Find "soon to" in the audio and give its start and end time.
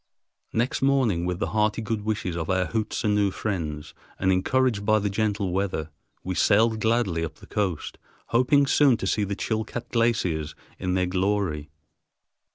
8.65-9.05